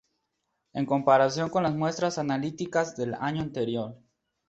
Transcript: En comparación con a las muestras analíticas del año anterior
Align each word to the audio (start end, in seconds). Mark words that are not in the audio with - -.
En 0.73 0.87
comparación 0.87 1.51
con 1.51 1.63
a 1.63 1.67
las 1.69 1.77
muestras 1.77 2.17
analíticas 2.17 2.95
del 2.97 3.13
año 3.13 3.43
anterior 3.43 3.99